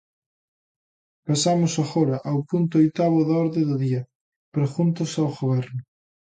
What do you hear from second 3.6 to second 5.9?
do día, preguntas ao Goberno.